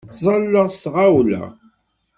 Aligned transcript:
Ttazzaleɣ 0.07 0.67
s 0.69 0.77
tɣawla. 0.83 1.43